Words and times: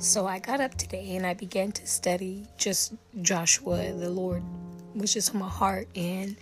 So 0.00 0.26
I 0.26 0.38
got 0.38 0.62
up 0.62 0.74
today 0.76 1.14
and 1.16 1.26
I 1.26 1.34
began 1.34 1.72
to 1.72 1.86
study 1.86 2.46
just 2.56 2.94
Joshua. 3.20 3.92
The 3.92 4.08
Lord 4.08 4.42
was 4.94 5.12
just 5.12 5.34
on 5.34 5.40
my 5.42 5.48
heart 5.48 5.88
and 5.94 6.36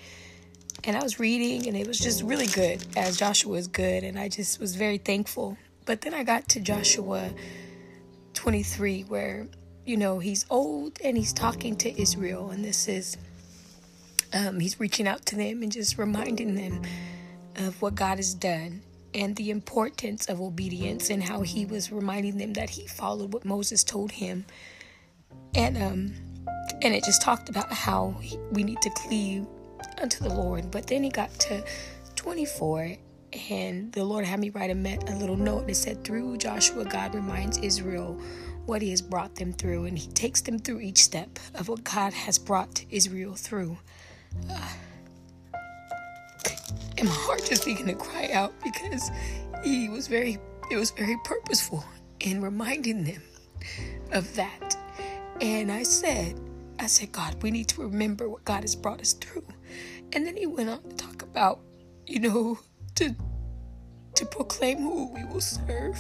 and 0.85 0.97
I 0.97 1.03
was 1.03 1.19
reading 1.19 1.67
and 1.67 1.77
it 1.77 1.85
was 1.85 1.99
just 1.99 2.23
really 2.23 2.47
good 2.47 2.87
as 2.97 3.17
Joshua 3.17 3.57
is 3.57 3.67
good 3.67 4.05
and 4.05 4.17
I 4.17 4.29
just 4.29 4.61
was 4.61 4.77
very 4.77 4.99
thankful. 4.99 5.59
But 5.87 6.03
then 6.03 6.15
I 6.15 6.23
got 6.23 6.49
to 6.51 6.61
Joshua 6.61 7.31
23 8.35 9.03
where 9.09 9.49
you 9.85 9.97
know 9.97 10.21
he's 10.21 10.47
old 10.51 11.01
and 11.03 11.17
he's 11.17 11.33
talking 11.33 11.75
to 11.79 12.01
Israel 12.01 12.51
and 12.51 12.65
this 12.65 12.87
is 12.87 13.17
um, 14.33 14.61
he's 14.61 14.79
reaching 14.79 15.09
out 15.09 15.27
to 15.27 15.37
them 15.37 15.65
and 15.65 15.73
just 15.73 15.99
reminding 15.99 16.55
them 16.55 16.83
of 17.57 17.83
what 17.83 17.97
God 17.97 18.19
has 18.19 18.35
done 18.35 18.83
and 19.15 19.37
the 19.37 19.51
importance 19.51 20.27
of 20.27 20.41
obedience 20.41 21.11
and 21.11 21.23
how 21.23 21.43
he 21.43 21.65
was 21.65 21.91
reminding 21.91 22.39
them 22.39 22.53
that 22.55 22.71
he 22.71 22.87
followed 22.87 23.33
what 23.33 23.45
Moses 23.45 23.85
told 23.85 24.13
him. 24.13 24.45
And 25.55 25.77
um 25.77 26.15
and 26.83 26.95
it 26.95 27.05
just 27.05 27.23
talked 27.23 27.49
about 27.49 27.73
how 27.73 28.15
we 28.53 28.63
need 28.63 28.81
to 28.83 28.91
cleave 28.91 29.47
unto 30.01 30.23
the 30.23 30.33
Lord. 30.33 30.71
But 30.71 30.87
then 30.87 31.03
he 31.03 31.11
got 31.11 31.33
to 31.41 31.65
24 32.17 32.97
and 33.51 33.93
the 33.93 34.05
Lord 34.05 34.25
had 34.25 34.41
me 34.41 34.51
write 34.51 34.71
a, 34.71 34.75
met, 34.75 35.09
a 35.11 35.17
little 35.17 35.37
note 35.37 35.67
that 35.67 35.75
said 35.75 36.05
through 36.05 36.37
Joshua 36.39 36.85
God 36.85 37.15
reminds 37.15 37.59
Israel 37.59 38.21
what 38.67 38.83
he 38.83 38.91
has 38.91 39.03
brought 39.03 39.35
them 39.35 39.53
through 39.53 39.87
and 39.87 39.99
he 39.99 40.09
takes 40.13 40.41
them 40.41 40.59
through 40.59 40.81
each 40.81 41.03
step 41.03 41.39
of 41.55 41.69
what 41.69 41.85
God 41.85 42.13
has 42.13 42.39
brought 42.39 42.85
Israel 42.91 43.35
through. 43.35 43.79
Uh, 44.51 44.69
and 46.99 47.09
my 47.09 47.15
heart 47.15 47.45
just 47.45 47.65
began 47.65 47.87
to 47.87 47.95
cry 47.95 48.29
out 48.33 48.53
because 48.63 49.11
he 49.63 49.89
was 49.89 50.09
very 50.09 50.39
it 50.71 50.77
was 50.77 50.91
very 50.91 51.17
purposeful 51.25 51.85
in 52.21 52.43
reminding 52.43 53.05
them 53.05 53.23
of 54.13 54.35
that. 54.35 54.77
And 55.41 55.71
i 55.71 55.83
said 55.83 56.39
i 56.81 56.87
said 56.87 57.13
god 57.13 57.41
we 57.43 57.51
need 57.51 57.69
to 57.69 57.83
remember 57.83 58.29
what 58.29 58.45
god 58.45 58.63
has 58.63 58.75
brought 58.75 59.01
us 59.01 59.13
through. 59.13 59.47
And 60.13 60.27
then 60.27 60.37
he 60.37 60.47
went 60.47 60.71
on 60.71 60.83
to 60.83 60.97
talk 60.97 61.23
about 61.23 61.61
you 62.07 62.21
know 62.21 62.59
to 62.97 63.15
to 64.17 64.27
proclaim 64.27 64.79
who 64.79 65.13
we 65.13 65.25
will 65.25 65.41
serve. 65.41 65.99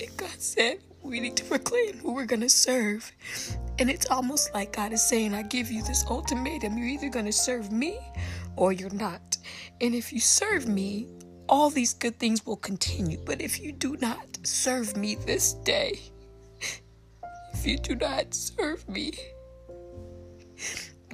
And 0.00 0.16
god 0.16 0.40
said 0.40 0.78
we 1.02 1.20
need 1.20 1.36
to 1.36 1.44
proclaim 1.44 1.98
who 1.98 2.14
we're 2.14 2.24
going 2.24 2.40
to 2.40 2.48
serve 2.48 3.12
and 3.78 3.90
it's 3.90 4.10
almost 4.10 4.54
like 4.54 4.76
God 4.76 4.92
is 4.92 5.02
saying, 5.02 5.34
I 5.34 5.42
give 5.42 5.70
you 5.70 5.82
this 5.82 6.04
ultimatum. 6.08 6.78
You're 6.78 6.88
either 6.88 7.08
going 7.08 7.26
to 7.26 7.32
serve 7.32 7.72
me 7.72 7.98
or 8.56 8.72
you're 8.72 8.90
not. 8.90 9.36
And 9.80 9.94
if 9.94 10.12
you 10.12 10.20
serve 10.20 10.68
me, 10.68 11.08
all 11.48 11.70
these 11.70 11.92
good 11.92 12.18
things 12.18 12.46
will 12.46 12.56
continue. 12.56 13.18
But 13.24 13.40
if 13.40 13.60
you 13.60 13.72
do 13.72 13.96
not 13.96 14.38
serve 14.44 14.96
me 14.96 15.16
this 15.16 15.54
day, 15.54 16.00
if 17.52 17.66
you 17.66 17.76
do 17.78 17.96
not 17.96 18.32
serve 18.32 18.88
me, 18.88 19.12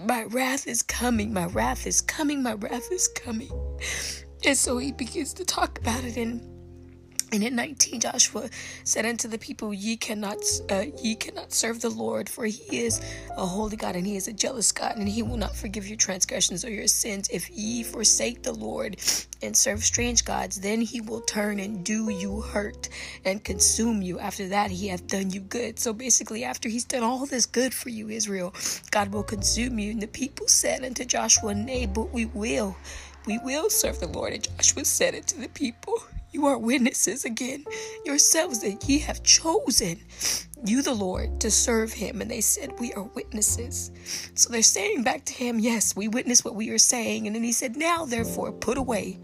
my 0.07 0.25
wrath 0.25 0.67
is 0.67 0.83
coming, 0.83 1.33
my 1.33 1.47
wrath 1.47 1.87
is 1.87 2.01
coming, 2.01 2.43
my 2.43 2.55
wrath 2.55 2.91
is 2.93 3.09
coming. 3.09 3.51
And 4.45 4.57
so 4.57 4.79
he 4.79 4.93
begins 4.93 5.33
to 5.35 5.45
talk 5.45 5.79
about 5.79 6.05
it 6.05 6.17
in 6.17 6.60
and 7.33 7.45
in 7.45 7.55
19, 7.55 8.01
Joshua 8.01 8.51
said 8.83 9.07
unto 9.07 9.29
the 9.29 9.39
people, 9.39 9.73
Ye 9.73 9.97
cannot, 9.97 10.39
uh, 10.69 10.87
ye 11.01 11.15
cannot 11.15 11.53
serve 11.53 11.81
the 11.81 11.89
Lord, 11.89 12.29
for 12.29 12.45
He 12.45 12.81
is 12.81 13.01
a 13.37 13.47
holy 13.47 13.77
God, 13.77 13.95
and 13.95 14.05
He 14.05 14.17
is 14.17 14.27
a 14.27 14.33
jealous 14.33 14.73
God, 14.73 14.97
and 14.97 15.09
He 15.09 15.23
will 15.23 15.37
not 15.37 15.55
forgive 15.55 15.87
your 15.87 15.97
transgressions 15.97 16.65
or 16.65 16.71
your 16.71 16.89
sins. 16.89 17.29
If 17.33 17.49
ye 17.51 17.85
forsake 17.85 18.43
the 18.43 18.53
Lord 18.53 18.97
and 19.43 19.57
serve 19.57 19.85
strange 19.85 20.25
gods, 20.25 20.61
then 20.61 20.81
He 20.81 21.01
will 21.01 21.21
turn 21.21 21.61
and 21.61 21.85
do 21.85 22.11
you 22.11 22.41
hurt 22.41 22.89
and 23.25 23.45
consume 23.45 24.03
you. 24.03 24.19
After 24.19 24.49
that, 24.49 24.73
He 24.73 24.89
hath 24.89 25.07
done 25.07 25.31
you 25.31 25.41
good. 25.41 25.79
So 25.79 25.93
basically, 25.93 26.43
after 26.43 26.69
He's 26.69 26.85
done 26.85 27.05
all 27.05 27.27
this 27.27 27.47
good 27.47 27.73
for 27.73 27.91
you, 27.91 28.09
Israel, 28.09 28.53
God 28.91 29.13
will 29.13 29.23
consume 29.23 29.79
you. 29.79 29.93
And 29.93 30.03
the 30.03 30.09
people 30.09 30.49
said 30.49 30.85
unto 30.85 31.05
Joshua, 31.05 31.55
Nay, 31.55 31.87
but 31.87 32.13
we 32.13 32.27
will, 32.27 32.77
we 33.25 33.39
will 33.39 33.71
serve 33.71 34.01
the 34.01 34.09
Lord. 34.09 34.33
And 34.33 34.43
Joshua 34.43 34.85
said 34.85 35.15
it 35.15 35.29
to 35.29 35.39
the 35.39 35.49
people. 35.49 36.03
You 36.33 36.47
are 36.47 36.59
witnesses 36.59 37.25
again 37.25 37.65
yourselves 38.05 38.61
that 38.61 38.89
ye 38.89 38.99
have 39.01 39.23
chosen 39.23 40.01
you, 40.65 40.83
the 40.83 40.95
Lord, 40.95 41.41
to 41.41 41.51
serve 41.51 41.93
him. 41.93 42.21
And 42.21 42.31
they 42.31 42.41
said, 42.41 42.79
We 42.79 42.93
are 42.93 43.03
witnesses. 43.03 43.91
So 44.35 44.51
they're 44.51 44.63
saying 44.63 45.03
back 45.03 45.25
to 45.27 45.33
him, 45.33 45.59
Yes, 45.59 45.97
we 45.97 46.09
witness 46.09 46.45
what 46.45 46.55
we 46.55 46.71
are 46.71 46.79
saying. 46.79 47.27
And 47.27 47.35
then 47.35 47.43
he 47.43 47.53
said, 47.53 47.77
Now 47.77 48.05
therefore, 48.05 48.53
put 48.53 48.79
away. 48.79 49.19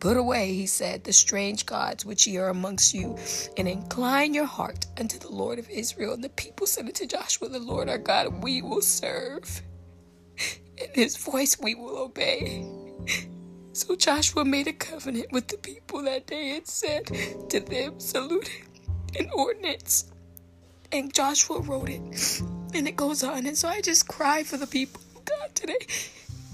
Put 0.00 0.16
away, 0.16 0.54
he 0.54 0.64
said, 0.64 1.04
the 1.04 1.12
strange 1.12 1.66
gods 1.66 2.06
which 2.06 2.26
ye 2.26 2.38
are 2.38 2.48
amongst 2.48 2.94
you, 2.94 3.18
and 3.58 3.68
incline 3.68 4.32
your 4.32 4.46
heart 4.46 4.86
unto 4.98 5.18
the 5.18 5.28
Lord 5.28 5.58
of 5.58 5.68
Israel. 5.68 6.14
And 6.14 6.24
the 6.24 6.30
people 6.30 6.66
said 6.66 6.86
unto 6.86 7.04
Joshua, 7.06 7.50
The 7.50 7.58
Lord 7.58 7.90
our 7.90 7.98
God, 7.98 8.42
we 8.42 8.62
will 8.62 8.80
serve, 8.80 9.60
In 10.78 10.88
his 10.94 11.18
voice 11.18 11.58
we 11.60 11.74
will 11.74 11.98
obey. 11.98 12.66
So 13.80 13.96
Joshua 13.96 14.44
made 14.44 14.66
a 14.66 14.74
covenant 14.74 15.32
with 15.32 15.48
the 15.48 15.56
people 15.56 16.02
that 16.02 16.26
day 16.26 16.54
and 16.54 16.66
said 16.66 17.06
to 17.48 17.60
them, 17.60 17.98
Salute 17.98 18.50
an 19.18 19.30
ordinance. 19.32 20.04
And 20.92 21.14
Joshua 21.14 21.60
wrote 21.60 21.88
it. 21.88 22.42
And 22.74 22.86
it 22.86 22.94
goes 22.94 23.24
on. 23.24 23.46
And 23.46 23.56
so 23.56 23.68
I 23.68 23.80
just 23.80 24.06
cry 24.06 24.42
for 24.42 24.58
the 24.58 24.66
people 24.66 25.00
of 25.16 25.24
God 25.24 25.54
today 25.54 25.78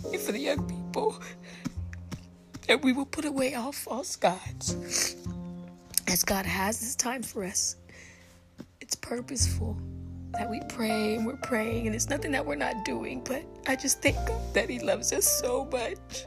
and 0.05 0.21
for 0.21 0.31
the 0.31 0.39
young 0.39 0.69
people 0.69 1.21
that 2.69 2.85
we 2.85 2.93
will 2.93 3.07
put 3.07 3.25
away 3.25 3.55
all 3.55 3.73
false 3.73 4.15
gods 4.15 5.17
as 6.07 6.23
God 6.23 6.47
has 6.47 6.79
this 6.79 6.95
time 6.95 7.25
for 7.25 7.43
us. 7.43 7.75
It's 8.81 8.95
purposeful 8.95 9.77
that 10.31 10.49
we 10.49 10.61
pray 10.69 11.17
and 11.17 11.27
we're 11.27 11.37
praying, 11.39 11.87
and 11.87 11.97
it's 11.97 12.09
nothing 12.09 12.31
that 12.33 12.47
we're 12.47 12.55
not 12.55 12.85
doing, 12.85 13.21
but 13.25 13.43
I 13.67 13.75
just 13.75 14.01
thank 14.01 14.17
God 14.29 14.55
that 14.55 14.71
He 14.71 14.79
loves 14.79 15.13
us 15.13 15.27
so 15.27 15.65
much 15.73 16.25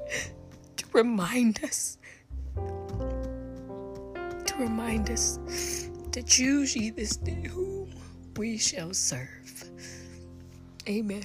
remind 0.94 1.64
us, 1.64 1.98
to 4.46 4.56
remind 4.58 5.10
us 5.10 5.40
to 6.12 6.24
choose 6.24 6.76
ye 6.76 6.90
this 6.90 7.18
day 7.18 7.48
whom 7.48 7.90
we 8.38 8.58
shall 8.58 8.94
serve. 8.94 9.70
Amen. 10.88 11.24